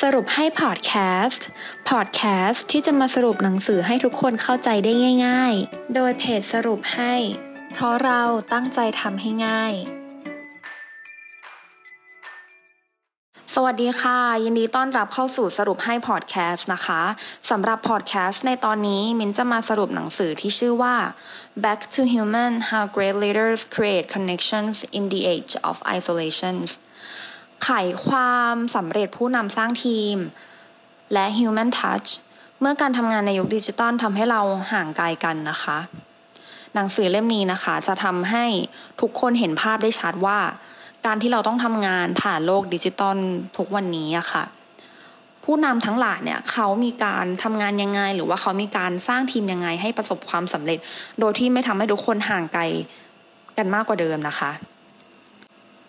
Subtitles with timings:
[0.00, 0.92] สรุปให้พอดแค
[1.26, 1.46] สต์
[1.90, 4.92] พอดแคสต์ที่จะมาสรุปหนังสือให้ทุกคนเข้าใจได้
[5.26, 7.14] ง่าย ๆ โดยเพจสรุปให้
[7.72, 8.22] เพราะเรา
[8.52, 9.74] ตั้งใจทำให้ง่าย
[13.54, 17.02] สวัสดีค่ะ ยินดีต้อนรับเข้าสู่สรุปให้พอดแคสต์นะคะ
[17.50, 20.96] สำหรับพอดแคสต์ในตอนนี้มินจะมาสรุปหนังสือที่ชื่อว่า
[21.64, 26.68] Back to Human How Great Leaders Create Connections in the Age of Isolations
[27.64, 27.70] ไข
[28.06, 30.16] ความสำเร็จผู้นำสร้างทีม
[31.12, 32.08] และ Human Touch
[32.60, 34.40] เมื่อการทำงานในยุคดิจิตอลทำให้เรา
[34.72, 35.78] ห่างไกลกันนะคะ
[36.74, 38.44] หนังสือเล่มนี้นะคะ จะทำให้
[39.00, 40.38] ทุกคนเห็นภาพได้ชัดว่า
[41.06, 43.16] การที่เราต้องทำงานผ่านโลกดิจิตอล
[43.56, 44.44] ทุกวันนี้อะค่ะ
[45.44, 50.78] ผู้นำทั้งหลายเนี่ยเขามีการทำงานยังไง หรือว่าเขามีการสร้างทีมยังไงให้ประสบความสำเร็จ
[51.20, 52.62] โดยที่ไม่ทำให้ทุกคนห่างไกล
[53.58, 54.50] กันมากกว่าเดิมนะคะ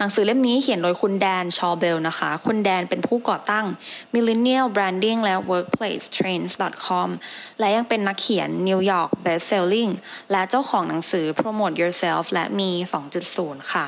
[0.00, 3.66] หนังสือเล่มนี้เขียนโดยคุณแดนชอเบลนะคะ คุณแดนเป็นผู้ก่อตั้ง
[4.14, 6.52] Millennial Branding และ Workplace Trends
[6.86, 7.08] com
[7.58, 9.92] และยังเป็นนักเขียน New York Best Selling
[10.32, 12.70] และเจ้าของหนังสือ Promote Yourself และมี
[13.20, 13.86] 2.0 ค่ะ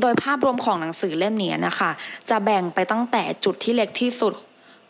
[0.00, 1.90] โดยภาพรวมของหนังสือเล่มนี้นะคะ
[2.30, 4.34] จะแบ่งไปตั้งแต่จุดที่เล็กที่สุด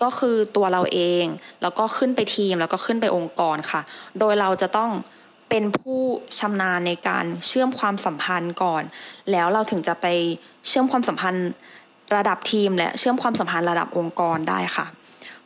[0.02, 1.24] ก็คือตัวเราเอง
[1.62, 3.80] แล้วก็ขึ้นไปทีมแล้วก็ขึ้นไปองค์กรค่ะ
[4.18, 4.90] โดยเราจะต้อง
[5.48, 6.00] เป็นผู้
[6.38, 8.82] ชำนาญในการเชื่อมความสัมพันธ์ก่อน
[9.30, 10.06] แล้วเราถึงจะไป
[10.68, 11.48] เชื่อมความสัมพันธ์
[12.16, 14.86] ระดับทีม และเชื่อมความสัมพันธ์ระดับองค์กรได้ค่ะ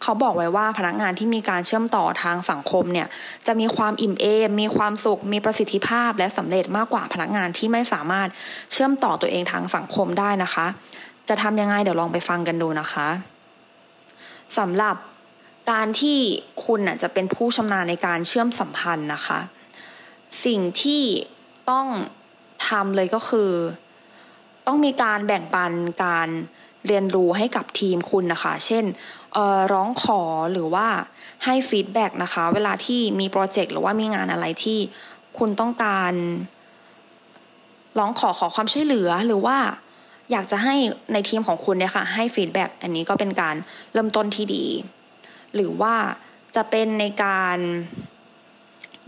[0.03, 3.09] เขาบอกไว้ว่าพนักงานที่มีการเชื่อมต่อทางสังคมเนี่ย
[3.47, 8.29] จะมีความอิ่มเอมมีความสุข มีประสิทธิภาพ และสำเร็จมากกว่าพนักงานที่ไม่สามารถ
[8.73, 10.67] เชื่อมต่อตัวเองทางสังคมได้นะคะ
[11.29, 13.09] จะทำยังไงเดี๋ยวลองไปฟังกันดูนะคะ
[14.59, 14.97] สำหรับ
[15.71, 16.19] การที่
[16.65, 19.41] คุณจะเป็นผู้ชำนาญในการเชื่อมสัมพันธ์นะคะ
[20.45, 21.03] สิ่งที่
[21.71, 21.87] ต้อง
[22.69, 23.51] ทำเลยก็คือ
[24.67, 25.73] ต้องมีการแบ่งปัน
[26.05, 26.29] การ
[26.87, 28.85] เรียนรู้ให้กับทีมคุณนะคะ เช่น
[29.73, 30.87] ร้องขอหรือว่า
[31.45, 34.79] ให้ feedback นะคะ เวลาที่มีโปรเจกต์หรือว่ามีงานอะไรที่
[35.39, 36.13] คุณต้องการ
[37.99, 39.57] ร้องขอขอความช่วยเหลือหรือว่า
[40.31, 40.75] อยากจะให้
[41.13, 43.57] ในทีมของคุณเนี่ยค่ะ ให้ feedback อันนี้ก็เป็นการ
[43.93, 44.65] เริ่มต้นที่ดี
[45.55, 45.95] หรือว่า
[46.57, 47.59] จะเป็นในการ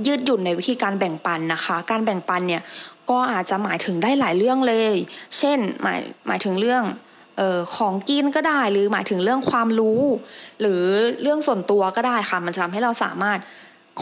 [0.07, 2.63] ยืดหยุ่นในวิธีการแบ่งปันนะคะ การแบ่งปันเนี่ย
[3.11, 4.95] ก็อาจจะหมายถึงได้หลายเรื่องเลย
[5.39, 6.83] เช่นหมายหมายถึงเรื่อง
[7.41, 10.01] ออของกินก็ได้หรือหมายถึงเรื่องความรู้
[10.61, 10.83] หรือ
[11.23, 13.39] เรื่องส่วนตัวก็ได้ค่ะ มันจะทำให้เราสามารถ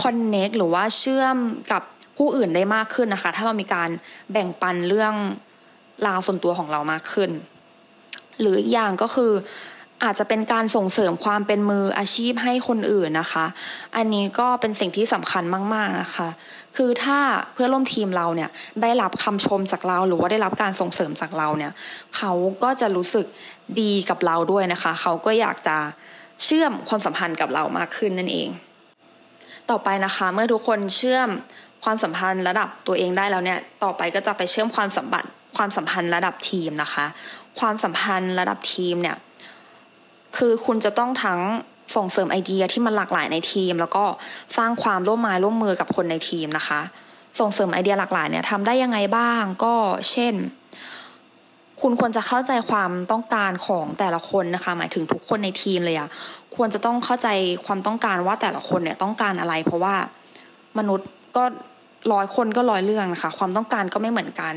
[0.01, 1.37] connect หรือว่าเชื่อม
[1.73, 1.83] กับ
[2.17, 3.91] ผู้อื่นได้มากขึ้นนะคะ ถ้าเรามีการ
[4.33, 5.15] แบ่งปันเรื่อง
[6.07, 7.31] ราวส่วนตัวของเรามากขึ้น
[8.41, 9.33] หรืออีกอย่างก็คือ
[10.05, 13.47] อาจจะเป็นการส่งเสริมความเป็นมืออาชีพให้คนอื่นนะคะ
[13.97, 15.45] อันนี้ก็เป็นสิ่งที่สำคัญ
[15.75, 16.29] มาก ๆนะคะ
[16.77, 17.19] คือถ้า
[17.53, 18.51] เพื่อร่วมทีมเราเนี่ย
[18.83, 21.73] ได้รับคำชมจากเราหรือว่าได้รับการส่งเสริมจากเราเนี่ย
[22.17, 23.27] เขาก็จะรู้สึก
[23.81, 25.77] ดีกับเราด้วยนะคะ เขาก็อยากจะ
[26.45, 28.49] เชื่อมความสัมพันธ์กับเรามากขึ้นนั่นเอง
[29.71, 31.29] ต่อไปนะคะ เมื่อทุกคนเชื่อม
[31.85, 37.07] ความสัมพันธ์ระดับตัวเองได้แล้วเนี่ย ต่อไปก็จะไปเชื่อมความสัมพันธ์ความสัมพันธ์ระดับทีมนะคะ
[37.61, 39.17] ความสัมพันธ์ระดับทีมเนี่ย
[40.37, 41.41] คือคุณจะต้องทั้ง
[41.97, 44.05] ส่งเสริมไอเดียที่มันหลากหลายในทีม แล้วก็
[44.57, 46.81] สร้างความร่วมมือร่วมมือกับคนในทีมนะคะ
[47.41, 49.75] ส่งเสริมไอเดียหลากหลายเนี่ยทำได้ยังไงบ้างก็
[50.11, 50.35] เช่น
[51.81, 56.09] คุณควรจะเข้าใจความต้องการของแต่ละคนนะคะ หมายถึงทุกคนในทีมเลยอะ
[56.57, 57.29] ควรจะต้องเข้าใจ
[57.67, 59.95] ความต้องการว่าแต่ละคนเนี่ยต้องการอะไร เพราะว่า
[60.79, 61.45] มนุษย์ก็
[62.13, 64.55] ร้อยคนก็ร้อยเรื่องนะคะ ความต้องการก็ไม่เหมือนกัน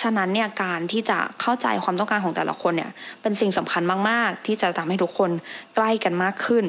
[0.00, 2.90] ฉะนั้นเนี่ยการที่จะเข้าใจความต้องการของแต่ละคนเนี่ย
[3.22, 5.30] เป็นสิ่งสำคัญมาก ๆ ที่จะทำให้ทุกคน
[5.74, 6.64] ใกล้กันมากขึ้น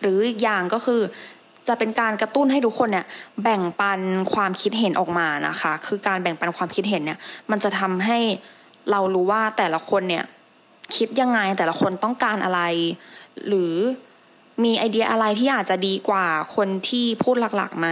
[0.00, 1.00] หรืออีกอย่างก็คือ
[1.68, 3.06] จะเป็นการกระตุ้นให้ทุกคนเนี่ย
[3.42, 4.00] แบ่งปัน
[4.34, 7.18] ความคิดเห็นออกมานะคะ คือการแบ่งปันความคิดเห็นเนี่ย
[7.50, 8.18] มันจะทำให้
[8.90, 10.24] เรารู้ว่าแต่ละคนเนี่ย
[10.96, 12.60] คิดยังไงแต่ละคนต้องการอะไร
[13.48, 13.74] หรือ
[14.64, 17.88] มีไอเดียอะไรที่อาจจะดีกว่าคนที่พูดหลักๆไหม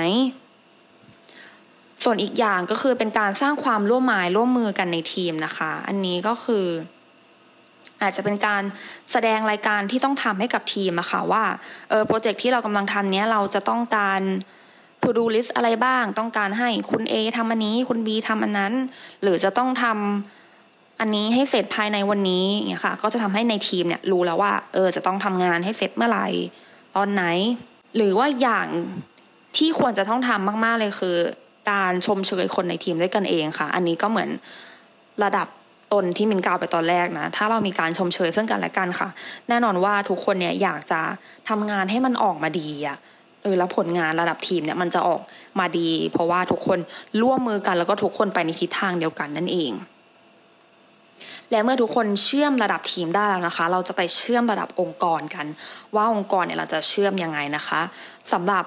[2.03, 6.67] ส่วนอีกอย่างก็คือเป็นการสร้างความร่วมมือร่วมมือกันในทีมนะคะ อันนี้ก็คือ
[8.03, 8.63] อาจจะเป็นการ
[9.13, 11.45] แสดงรายการที่ต้องทำให้กับทีมอะคะ่ะว่า
[11.91, 14.21] เออโปรเจกต์ที่เรากำลังทำเนี้ยเราจะต้องการ
[15.03, 18.73] to do list อะไรบ้าง ต้องการให้คุณ A ทำอันนี้ คุณ B ทำอันนั้น
[19.23, 26.29] หรือจะต้องทำอันนี้ให้เสร็จภายในวันนี้เนี่ยค่ะ ก็จะทำให้ในทีมเนี่ยรู้แล้วว่าเออจะต้องทำงานให้เสร็จเมื่อไหร่
[26.97, 27.25] ตอนไหน
[27.97, 28.69] หรือว่าอย่าง
[29.57, 31.17] ที่ควรจะต้องทำมาก ๆ เลยคือ
[31.71, 34.31] การชมเชยคนในทีมด้วยกันเองค่ะ อันนี้ก็เหมือน
[35.25, 35.49] ระดับ
[35.93, 39.09] ตนที่มินกล่าวไปตอนแรกนะ ถ้าเรามีการชมเชยซึ่งกันและกันค่ะ
[39.49, 41.01] แน่นอนว่าทุกคนเนี่ยอยากจะ
[41.49, 42.99] ทำงานให้มันออกมาดีอะ
[43.43, 45.21] เออแล้วผลงานระดับทีมเนี่ยมันจะออก
[45.59, 46.79] มาดี เพราะว่าทุกคน
[47.23, 49.73] ร่วมมือกันแล้วก็ทุกคนไปในทิศทางเดียวกันนั่นเอง
[51.51, 55.47] และเมื่อทุกคนเชื่อมระดับทีมได้แล้วนะคะ เราจะไปเชื่อมระดับองค์กรกัน
[55.95, 57.81] ว่าองค์กรเนี่ยเราจะเชื่อมยังไงนะคะ
[58.33, 58.65] สำหรับ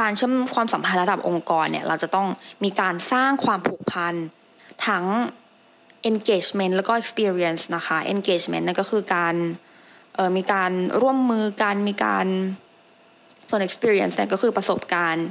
[0.00, 2.28] การเชื่อมความสัมพันธ์ระดับองค์กรเนี่ยเราจะต้อง
[2.64, 4.14] มีการสร้างความผูกพัน
[4.86, 5.04] ทั้ง
[6.10, 9.34] engagement แล้วก็ experience นะคะ engagement นั่นก็คือการ
[10.36, 12.26] มีการร่วมมือกันมีการ
[13.50, 15.26] ส่วน experience เนี่ยก็คือประสบการณ์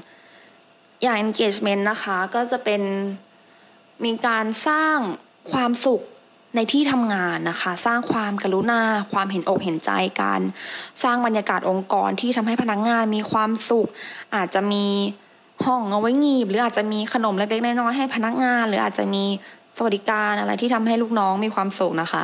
[1.02, 2.82] อย่าง engagement นะคะก็จะเป็น
[4.06, 4.98] มีการสร้าง
[5.52, 6.02] ความสุข
[6.56, 8.82] ในที่ทำงานนะคะ สร้างความกรุณา
[9.14, 9.92] ความเห็นอกเห็นใจ
[10.22, 10.42] กัน
[11.04, 13.88] สร้างบรรยากาศองค์กรที่ทำให้พนักงานมีความสุข
[14.36, 14.86] อาจจะมี
[15.66, 19.24] ห้องเอาไว้งีบ หรืออาจจะมีขนมเล็กๆน้อยๆให้พนักงาน หรืออาจจะมี
[19.78, 22.24] สวัสดิการอะไรที่ทำให้ลูกน้องมีความสุขนะคะ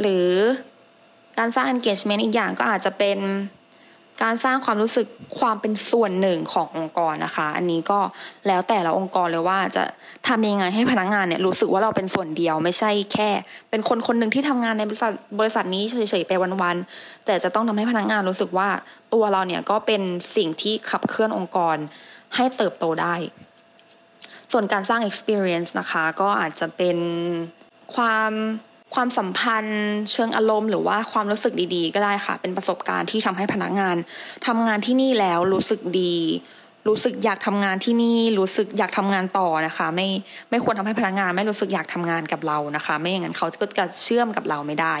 [0.00, 0.28] หรือ
[1.38, 3.18] การสร้าง engagement อีกอย่างก็อาจจะเป็น
[4.22, 5.06] การสร้างความรู้สึก
[5.38, 8.00] ความเป็นส่วนหนึ่งขององค์กรนะคะ อันนี้ก็
[8.46, 9.84] แล้วแต่ละองค์กรเลยว่าจะ
[10.28, 13.30] ทำยังไงให้พนักงานเนี่ยรู้สึกว่าเราเป็นส่วนเดียว ไม่ใช่แค่
[13.70, 16.32] เป็นคนคนหนึ่งที่ทำงานในบริษัทบริษัทนี้เฉยๆไป
[16.62, 18.68] วันๆแต่จะต้องทำให้พนักงานรู้สึกว่า
[19.14, 20.02] ตัวเราเนี่ยก็เป็น
[20.36, 21.76] สิ่งที่ขับเคลื่อนองค์กร
[22.36, 23.14] ให้เติบโตได้
[24.52, 26.98] ส่วนการสร้าง experience นะคะ ก็อาจจะเป็น
[27.94, 28.32] ความ
[28.94, 29.82] ความสัมพันธ์
[30.12, 33.96] เชิงอารมณ์หรือว่าความรู้สึกดีๆ ก็ได้ค่ะ เป็นประสบการณ์ที่ทำให้พนักงาน
[34.46, 36.16] ทำงานที่นี่แล้วรู้สึกดี
[36.88, 40.08] รู้สึกอยากทำงานที่นี่ รู้สึกอยากทำงานต่อนะคะ ไม่
[40.50, 44.94] ไม่ควรทำให้พนักงาน ไม่รู้สึกอยากทำงานกับเรานะคะ ไม่อย่างนั้นเขาก็จะเชื่อมกับเราไม่ได้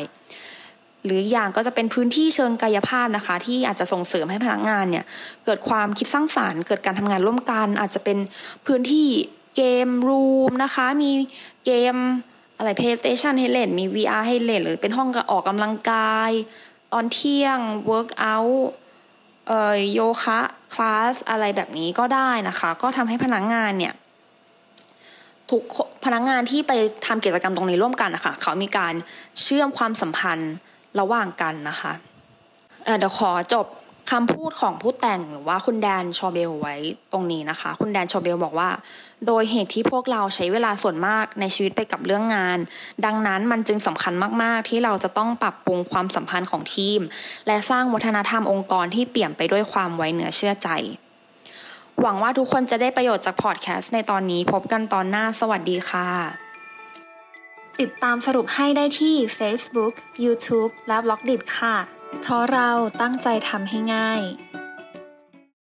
[1.04, 5.04] หรืออย่างก็จะเป็นพื้นที่เชิงกายภาพนะคะ ที่อาจจะส่งเสริมให้พนักงานเนี่ย
[5.44, 8.18] เกิดความคิดสร้างสารรค์ เกิดการทำงานร่วมกัน อาจจะเป็น
[8.66, 9.08] พื้นที่
[9.56, 11.10] เกมรูมนะคะ มี
[11.66, 11.96] เกม
[12.60, 16.30] อะไร PlayStation ให้เล่น มี VR ให้เล่น หรือเป็นห้องออกกำลังกาย
[16.92, 17.58] ตอนเที่ยง
[17.90, 18.54] workout
[19.48, 20.40] เอ่อโยคะ
[20.74, 23.94] คลาสอะไรแบบนี้ก็ได้นะคะ ก็ทำให้พนักงงานเนี่ย
[25.50, 25.62] ทุก
[26.04, 26.72] พนักงงานที่ไป
[27.06, 28.94] ทำกิจกรรมตรงนี้ร่วมกันนะคะเขามีการ
[29.42, 30.54] เชื่อมความสัมพันธ์
[31.00, 31.92] ระหว่างกันนะคะ
[32.98, 33.66] เดี๋ยวขอจบ
[34.10, 36.74] คำพูดของผู้แต่งหรือว่าคุณแดนชอเบลไว้
[37.12, 38.70] ตรงนี้นะคะ คุณแดนชอเบลบอกว่า
[39.26, 42.58] โดยเหตุที่พวกเราใช้เวลาส่วนมากในชีวิตไปกับเรื่องงาน
[43.04, 47.00] ดังนั้นมันจึงสำคัญมาก ๆ ที่เราจะต้องปรับปรุงความสัมพันธ์ของทีม
[47.46, 50.68] และสร้างวัฒนธรรมองค์กรที่เปี่ยมไปด้วยความไว้เนื้อเชื่อใจ
[52.00, 56.08] หวังว่าทุกคนจะได้ประโยชน์จากพอดแคสต์ในตอนนี้พบกันตอนหน้าสวัสดีค่ะ
[57.80, 62.70] ติดตามสรุปให้ได้ที่ Facebook, YouTube และ b ล็อกดิค่ะ เพราะเรา
[63.00, 64.22] ตั้งใจทำให้ง่าย